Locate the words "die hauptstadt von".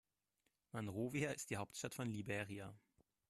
1.51-2.09